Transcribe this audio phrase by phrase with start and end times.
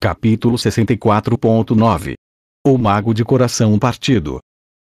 [0.00, 2.14] Capítulo 64.9
[2.64, 4.38] O Mago de Coração Partido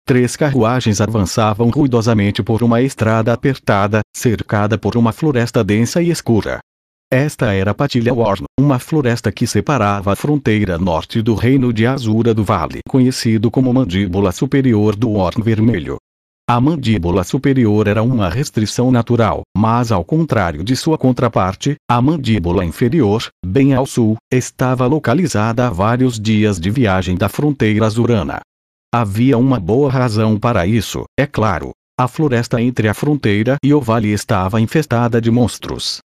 [0.07, 6.57] Três carruagens avançavam ruidosamente por uma estrada apertada, cercada por uma floresta densa e escura.
[7.11, 12.33] Esta era Patilha Worn, uma floresta que separava a fronteira norte do reino de Azura
[12.33, 15.97] do Vale, conhecido como Mandíbula Superior do Worn Vermelho.
[16.45, 22.65] A mandíbula superior era uma restrição natural, mas ao contrário de sua contraparte, a mandíbula
[22.65, 28.41] inferior, bem ao sul, estava localizada a vários dias de viagem da fronteira azurana.
[28.93, 31.71] Havia uma boa razão para isso, é claro.
[31.97, 35.99] A floresta entre a fronteira e o vale estava infestada de monstros.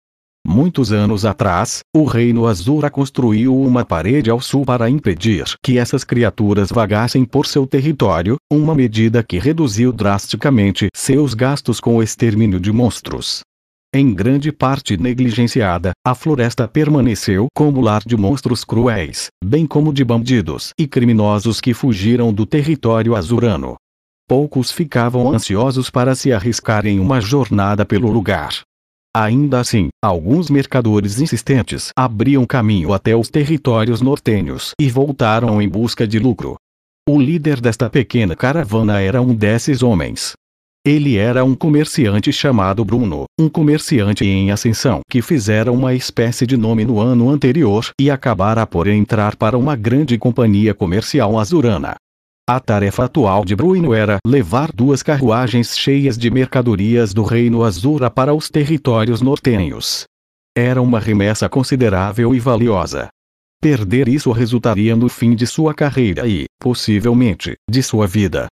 [0.49, 6.05] Muitos anos atrás, o Reino Azura construiu uma parede ao sul para impedir que essas
[6.05, 12.61] criaturas vagassem por seu território, uma medida que reduziu drasticamente seus gastos com o extermínio
[12.61, 13.41] de monstros.
[13.93, 20.05] Em grande parte negligenciada, a floresta permaneceu como lar de monstros cruéis, bem como de
[20.05, 23.75] bandidos e criminosos que fugiram do território azurano.
[24.25, 28.61] Poucos ficavam ansiosos para se arriscar em uma jornada pelo lugar.
[29.19, 36.07] Ainda assim, alguns mercadores insistentes abriam caminho até os territórios nortenhos e voltaram em busca
[36.07, 36.55] de lucro.
[37.09, 40.33] O líder desta pequena caravana era um desses homens.
[40.85, 46.55] Ele era um comerciante chamado Bruno, um comerciante em ascensão que fizera uma espécie de
[46.55, 51.95] nome no ano anterior e acabara por entrar para uma grande companhia comercial azurana.
[52.49, 58.09] A tarefa atual de Bruno era levar duas carruagens cheias de mercadorias do Reino Azura
[58.09, 60.05] para os territórios nortenhos.
[60.57, 63.09] Era uma remessa considerável e valiosa.
[63.61, 68.47] Perder isso resultaria no fim de sua carreira e, possivelmente, de sua vida.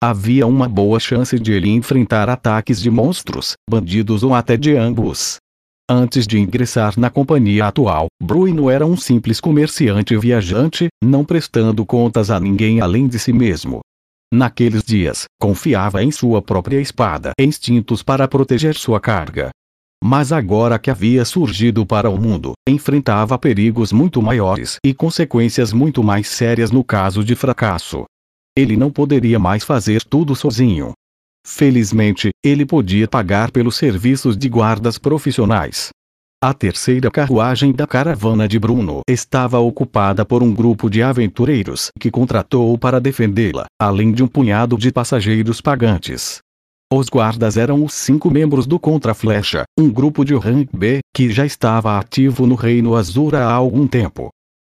[0.00, 5.38] Havia uma boa chance de ele enfrentar ataques de monstros, bandidos ou até de ambos.
[5.92, 12.30] Antes de ingressar na companhia atual, Bruno era um simples comerciante viajante, não prestando contas
[12.30, 13.80] a ninguém além de si mesmo.
[14.32, 19.50] Naqueles dias, confiava em sua própria espada e instintos para proteger sua carga.
[20.00, 26.04] Mas agora que havia surgido para o mundo, enfrentava perigos muito maiores e consequências muito
[26.04, 28.04] mais sérias no caso de fracasso.
[28.56, 30.92] Ele não poderia mais fazer tudo sozinho.
[31.44, 35.90] Felizmente, ele podia pagar pelos serviços de guardas profissionais.
[36.42, 42.10] A terceira carruagem da caravana de Bruno estava ocupada por um grupo de aventureiros que
[42.10, 46.38] contratou para defendê-la, além de um punhado de passageiros pagantes.
[46.92, 51.44] Os guardas eram os cinco membros do Contra-Flecha, um grupo de rank B, que já
[51.44, 54.30] estava ativo no Reino Azura há algum tempo.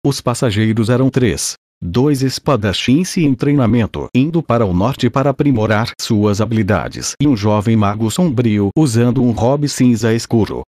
[0.05, 1.55] Os passageiros eram três,
[1.87, 7.77] dois espadachins em treinamento indo para o norte para aprimorar suas habilidades e um jovem
[7.77, 10.63] mago sombrio usando um robe cinza escuro.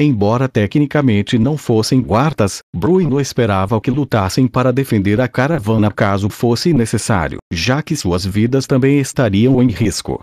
[0.00, 6.72] Embora tecnicamente não fossem guardas, Bruno esperava que lutassem para defender a caravana caso fosse
[6.72, 10.20] necessário, já que suas vidas também estariam em risco.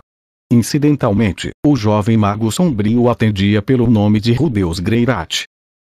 [0.50, 5.44] Incidentalmente, o jovem mago sombrio atendia pelo nome de Rudeus Greirat,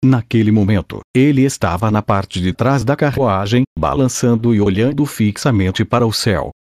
[0.06, 6.06] Naquele momento, ele estava na parte de trás da carruagem, balançando e olhando fixamente para
[6.06, 6.52] o céu.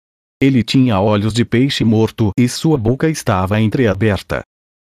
[0.42, 4.42] Ele tinha olhos de peixe morto e sua boca estava entreaberta.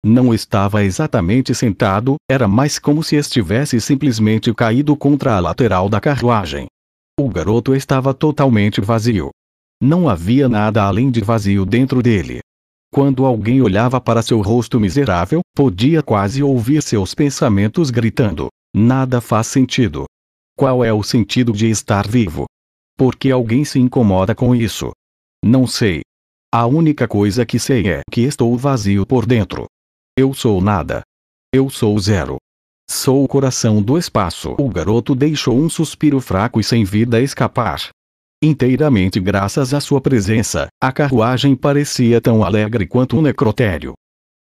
[0.06, 6.00] Não estava exatamente sentado, era mais como se estivesse simplesmente caído contra a lateral da
[6.00, 6.68] carruagem.
[7.20, 9.32] O garoto estava totalmente vazio.
[9.84, 12.40] Não havia nada além de vazio dentro dele.
[12.96, 19.48] Quando alguém olhava para seu rosto miserável, podia quase ouvir seus pensamentos gritando: Nada faz
[19.48, 20.06] sentido.
[20.58, 22.46] Qual é o sentido de estar vivo?
[22.98, 24.92] Por que alguém se incomoda com isso?
[25.44, 26.04] Não sei.
[26.54, 29.66] A única coisa que sei é que estou vazio por dentro.
[30.18, 31.02] Eu sou nada.
[31.54, 32.38] Eu sou zero.
[32.90, 34.56] Sou o coração do espaço.
[34.58, 37.90] O garoto deixou um suspiro fraco e sem vida escapar.
[38.46, 43.96] Inteiramente graças à sua presença, a carruagem parecia tão alegre quanto um necrotério.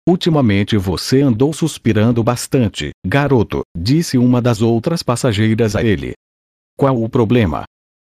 [0.05, 6.11] Ultimamente você andou suspirando bastante, garoto, disse uma das outras passageiras a ele.
[6.77, 7.63] Qual o problema?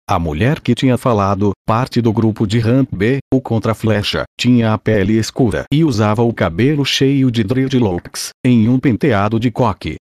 [0.09, 4.77] A mulher que tinha falado, parte do grupo de Ramp B, o contra-flecha, tinha a
[4.77, 9.95] pele escura e usava o cabelo cheio de dreadlocks, em um penteado de coque.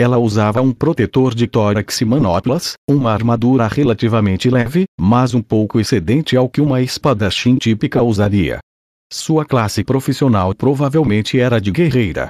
[0.00, 5.80] Ela usava um protetor de tórax e manoplas, uma armadura relativamente leve, mas um pouco
[5.80, 8.60] excedente ao que uma espadachim típica usaria.
[9.12, 12.28] Sua classe profissional provavelmente era de guerreira.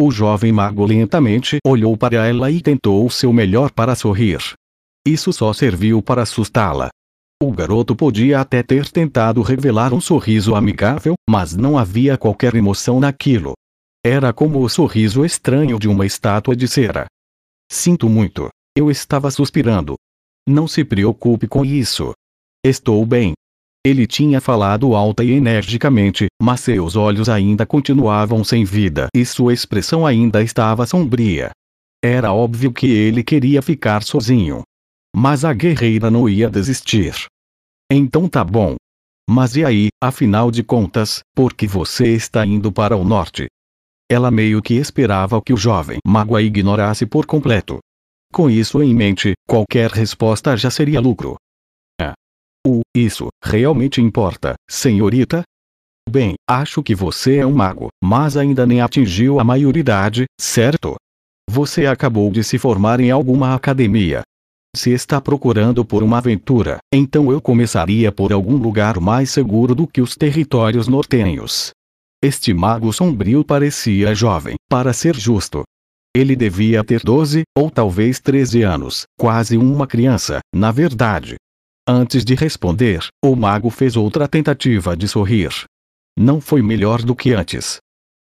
[0.00, 4.38] O jovem mago lentamente olhou para ela e tentou o seu melhor para sorrir.
[5.04, 6.88] Isso só serviu para assustá-la.
[7.42, 13.00] O garoto podia até ter tentado revelar um sorriso amigável, mas não havia qualquer emoção
[13.00, 13.54] naquilo.
[14.04, 17.06] Era como o sorriso estranho de uma estátua de cera.
[17.70, 18.48] Sinto muito.
[18.76, 19.96] Eu estava suspirando.
[20.48, 22.12] Não se preocupe com isso.
[22.64, 23.32] Estou bem.
[23.84, 29.52] Ele tinha falado alta e energicamente, mas seus olhos ainda continuavam sem vida e sua
[29.52, 31.50] expressão ainda estava sombria.
[32.02, 34.62] Era óbvio que ele queria ficar sozinho.
[35.14, 37.26] Mas a guerreira não ia desistir.
[37.90, 38.76] Então tá bom.
[39.28, 43.46] Mas e aí, afinal de contas, por que você está indo para o norte?
[44.10, 47.78] Ela meio que esperava que o jovem mago a ignorasse por completo.
[48.32, 51.36] Com isso em mente, qualquer resposta já seria lucro.
[52.00, 52.12] É.
[52.66, 55.42] O, isso, realmente importa, senhorita?
[56.08, 60.96] Bem, acho que você é um mago, mas ainda nem atingiu a maioridade, certo?
[61.50, 64.22] Você acabou de se formar em alguma academia.
[64.74, 69.86] Se está procurando por uma aventura, então eu começaria por algum lugar mais seguro do
[69.86, 71.72] que os territórios nortenhos.
[72.20, 75.62] Este mago sombrio parecia jovem, para ser justo.
[76.12, 81.36] Ele devia ter 12, ou talvez 13 anos, quase uma criança, na verdade.
[81.88, 85.50] Antes de responder, o mago fez outra tentativa de sorrir.
[86.18, 87.76] Não foi melhor do que antes.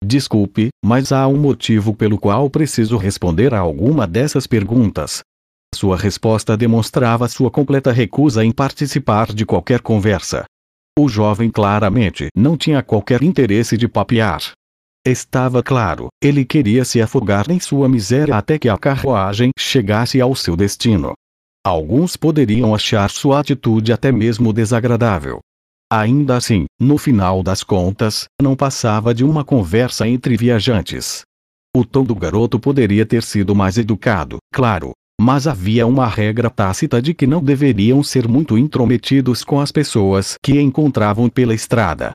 [0.05, 5.21] Desculpe, mas há um motivo pelo qual preciso responder a alguma dessas perguntas.
[5.73, 10.45] Sua resposta demonstrava sua completa recusa em participar de qualquer conversa.
[10.99, 14.51] O jovem claramente não tinha qualquer interesse de papear.
[15.07, 20.35] Estava claro, ele queria se afogar em sua miséria até que a carruagem chegasse ao
[20.35, 21.13] seu destino.
[21.65, 25.39] Alguns poderiam achar sua atitude até mesmo desagradável.
[25.89, 31.23] Ainda assim, no final das contas, não passava de uma conversa entre viajantes.
[31.77, 34.91] O tom do garoto poderia ter sido mais educado, claro,
[35.21, 40.37] mas havia uma regra tácita de que não deveriam ser muito intrometidos com as pessoas
[40.43, 42.13] que encontravam pela estrada.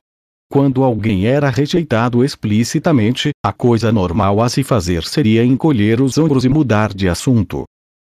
[0.50, 6.44] Quando alguém era rejeitado explicitamente, a coisa normal a se fazer seria encolher os ombros
[6.44, 7.64] e mudar de assunto.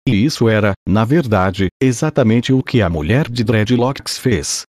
[0.08, 4.64] E isso era, na verdade, exatamente o que a mulher de Dreadlocks fez.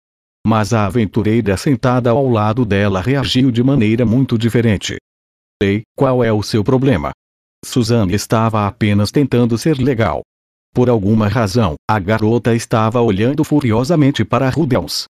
[0.47, 4.95] Mas a aventureira sentada ao lado dela reagiu de maneira muito diferente.
[5.61, 7.11] Ei, qual é o seu problema?
[7.65, 10.21] Suzanne estava apenas tentando ser legal.
[10.73, 15.05] Por alguma razão, a garota estava olhando furiosamente para Rudels.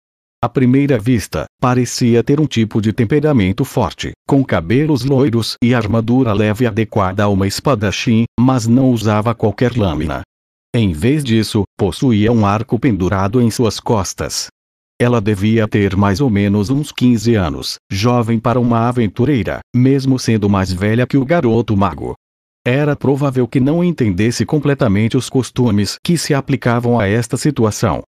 [0.43, 6.33] À primeira vista, parecia ter um tipo de temperamento forte, com cabelos loiros e armadura
[6.33, 10.23] leve adequada a uma espadachim, mas não usava qualquer lâmina.
[10.75, 14.47] Em vez disso, possuía um arco pendurado em suas costas.
[14.99, 20.49] Ela devia ter mais ou menos uns 15 anos, jovem para uma aventureira, mesmo sendo
[20.49, 22.15] mais velha que o garoto mago.
[22.65, 28.03] Era provável que não entendesse completamente os costumes que se aplicavam a esta situação.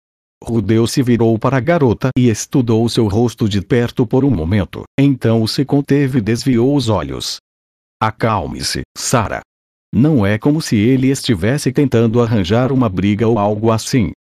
[0.43, 4.85] Rudeu se virou para a garota e estudou seu rosto de perto por um momento.
[4.99, 7.37] Então se conteve e desviou os olhos.
[8.00, 9.41] Acalme-se, Sara.
[9.93, 14.12] Não é como se ele estivesse tentando arranjar uma briga ou algo assim.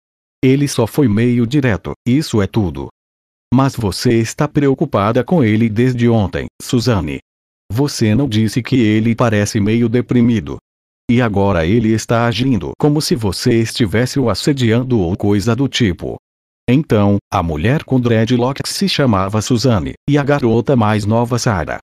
[0.44, 2.90] Ele só foi meio direto, isso é tudo.
[3.54, 7.20] Mas você está preocupada com ele desde ontem, Suzanne.
[7.78, 10.58] Você não disse que ele parece meio deprimido.
[11.08, 16.16] E agora ele está agindo como se você estivesse o assediando ou coisa do tipo.
[16.68, 21.78] Então, a mulher com dreadlocks se chamava Suzanne, e a garota mais nova Sarah.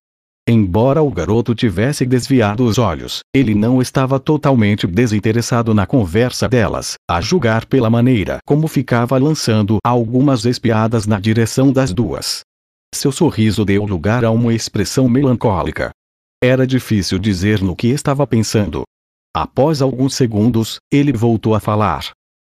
[0.48, 6.94] Embora o garoto tivesse desviado os olhos, ele não estava totalmente desinteressado na conversa delas,
[7.08, 12.42] a julgar pela maneira como ficava lançando algumas espiadas na direção das duas.
[12.94, 15.90] Seu sorriso deu lugar a uma expressão melancólica.
[16.40, 18.84] Era difícil dizer no que estava pensando.
[19.36, 22.12] Após alguns segundos, ele voltou a falar.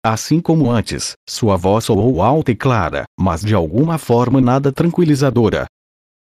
[0.06, 5.68] Assim como antes, sua voz soou alta e clara, mas de alguma forma nada tranquilizadora.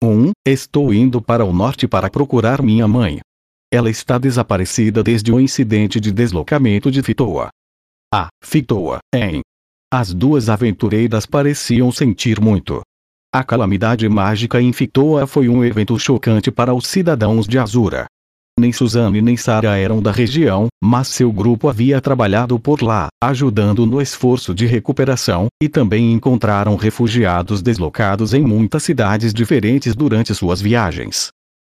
[0.01, 0.07] 1.
[0.07, 3.19] Um, estou indo para o norte para procurar minha mãe.
[3.69, 7.49] Ela está desaparecida desde o incidente de deslocamento de Fitoa.
[8.13, 9.41] Ah, Fitoa, em.
[9.91, 12.81] As duas aventureiras pareciam sentir muito.
[13.37, 18.07] A calamidade mágica Fitoa foi um evento chocante para os cidadãos de Azura.
[18.59, 23.85] Nem Suzanne nem Sarah eram da região, mas seu grupo havia trabalhado por lá, ajudando
[23.85, 30.59] no esforço de recuperação, e também encontraram refugiados deslocados em muitas cidades diferentes durante suas
[30.59, 31.27] viagens.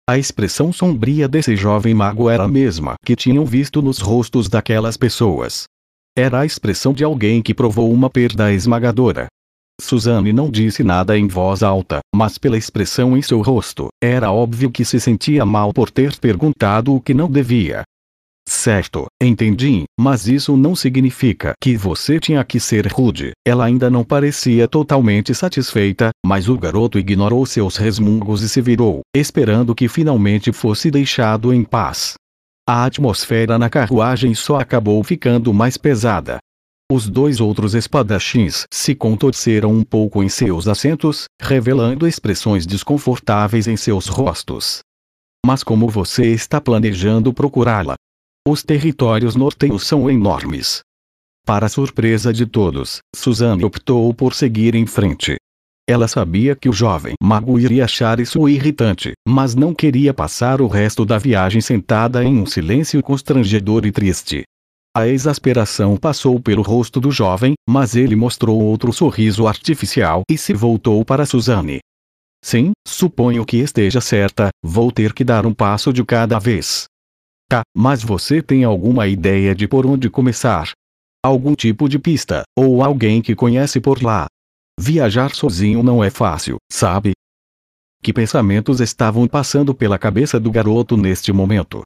[0.07, 4.99] A expressão sombria desse jovem mago era a mesma que tinham visto nos rostos daquelas
[4.99, 5.65] pessoas.
[6.15, 9.29] Era a expressão de alguém que provou uma perda esmagadora,
[9.81, 14.71] Suzanne não disse nada em voz alta, mas pela expressão em seu rosto, era óbvio
[14.71, 17.83] que se sentia mal por ter perguntado o que não devia.
[18.47, 23.33] Certo, entendi, mas isso não significa que você tinha que ser rude.
[23.47, 29.01] Ela ainda não parecia totalmente satisfeita, mas o garoto ignorou seus resmungos e se virou,
[29.17, 32.15] esperando que finalmente fosse deixado em paz.
[32.69, 36.39] A atmosfera na carruagem só acabou ficando mais pesada.
[36.93, 43.77] Os dois outros espadachins se contorceram um pouco em seus assentos, revelando expressões desconfortáveis em
[43.77, 44.81] seus rostos.
[45.47, 47.95] Mas como você está planejando procurá-la?
[48.47, 50.83] Os territórios nortenhos são enormes.
[51.47, 55.37] Para surpresa de todos, Suzanne optou por seguir em frente.
[55.89, 60.67] Ela sabia que o jovem mago iria achar isso irritante, mas não queria passar o
[60.67, 64.45] resto da viagem sentada em um silêncio constrangedor e triste.
[64.97, 70.55] A exasperação passou pelo rosto do jovem, mas ele mostrou outro sorriso artificial e se
[70.55, 71.81] voltou para Suzanne.
[72.45, 76.85] Sim, suponho que esteja certa, vou ter que dar um passo de cada vez.
[77.49, 80.71] Tá, mas você tem alguma ideia de por onde começar?
[81.25, 84.27] Algum tipo de pista, ou alguém que conhece por lá?
[84.79, 87.15] Viajar sozinho não é fácil, sabe?
[88.01, 91.83] Que pensamentos estavam passando pela cabeça do garoto neste momento?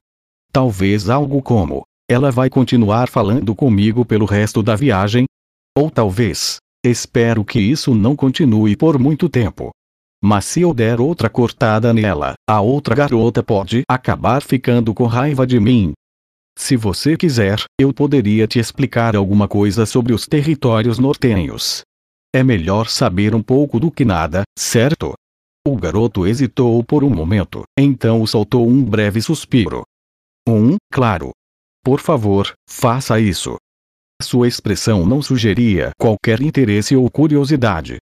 [0.51, 5.25] Talvez algo como: ela vai continuar falando comigo pelo resto da viagem?
[5.77, 9.69] Ou talvez: espero que isso não continue por muito tempo.
[10.21, 15.45] Mas se eu der outra cortada nela, a outra garota pode acabar ficando com raiva
[15.45, 15.93] de mim.
[16.57, 21.83] Se você quiser, eu poderia te explicar alguma coisa sobre os territórios nortenhos.
[22.35, 25.13] É melhor saber um pouco do que nada, certo?
[25.65, 29.83] O garoto hesitou por um momento, então soltou um breve suspiro.
[30.47, 31.31] Um, claro.
[31.83, 33.55] Por favor, faça isso.
[34.21, 37.97] Sua expressão não sugeria qualquer interesse ou curiosidade.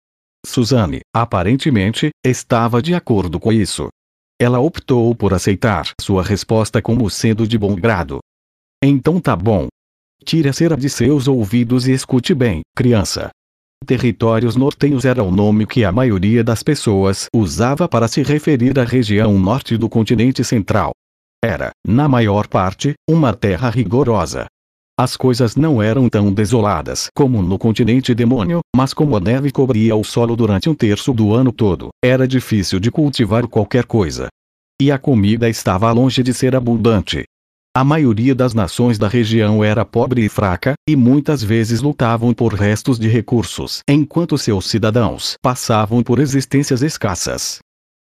[0.47, 3.89] Suzanne, aparentemente, estava de acordo com isso.
[4.41, 8.19] Ela optou por aceitar sua resposta como sendo de bom grado.
[8.83, 9.69] Então tá bom.
[10.25, 13.31] Tire a cera de seus ouvidos e escute bem, criança.
[13.87, 18.85] Territórios nortenhos era o nome que a maioria das pessoas usava para se referir à
[18.85, 20.93] região norte do continente central.
[21.45, 24.47] Era, na maior parte, uma terra rigorosa,
[24.97, 29.97] as coisas não eram tão desoladas como no continente demônio, mas como a neve cobria
[29.97, 34.29] o solo durante um terço do ano todo, era difícil de cultivar qualquer coisa.
[34.81, 37.25] E a comida estava longe de ser abundante.
[37.77, 42.55] A maioria das nações da região era pobre e fraca, e muitas vezes lutavam por
[42.55, 47.59] restos de recursos, enquanto seus cidadãos passavam por existências escassas.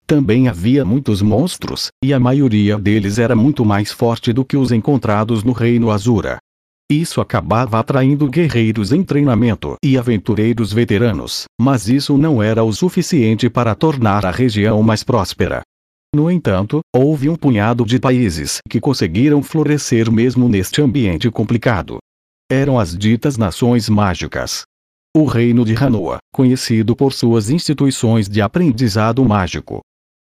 [0.08, 4.72] Também havia muitos monstros, e a maioria deles era muito mais forte do que os
[4.72, 6.38] encontrados no Reino Azura.
[6.92, 13.50] Isso acabava atraindo guerreiros em treinamento e aventureiros veteranos, mas isso não era o suficiente
[13.50, 15.64] para tornar a região mais próspera.
[16.14, 21.98] No entanto, houve um punhado de países que conseguiram florescer mesmo neste ambiente complicado.
[22.50, 24.62] Eram as ditas nações mágicas.
[25.18, 29.82] O reino de Hanoa, conhecido por suas instituições de aprendizado mágico.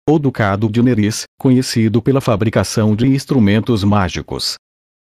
[0.09, 4.55] O ducado de Neris, conhecido pela fabricação de instrumentos mágicos.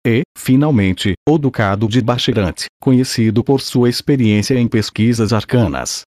[0.04, 6.02] E, finalmente, o Ducado de Bachirante, conhecido por sua experiência em pesquisas arcanas.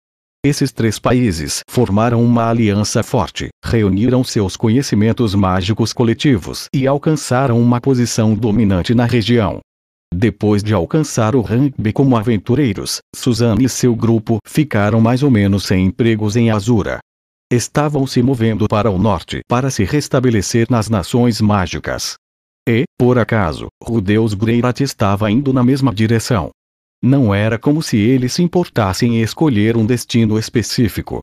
[0.45, 7.81] Esses três países formaram uma aliança forte, reuniram seus conhecimentos mágicos coletivos e alcançaram uma
[7.81, 9.61] posição dominante na região.
[10.15, 11.45] Depois de alcançar o
[11.77, 17.01] B como aventureiros, Suzanne e seu grupo ficaram mais ou menos sem empregos em Azura.
[17.51, 22.15] Estavam se movendo para o norte para se restabelecer nas nações mágicas.
[22.69, 26.51] E, por acaso, o deus Greirat estava indo na mesma direção.
[27.03, 31.21] Não era como se ele se importasse em escolher um destino específico.